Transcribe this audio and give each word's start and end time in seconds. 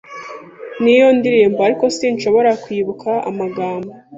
Nzi 0.79 0.89
iyo 0.97 1.07
ndirimbo, 1.17 1.59
ariko 1.67 1.85
sinshobora 1.95 2.49
kwibuka 2.63 3.09
amagambo. 3.29 3.89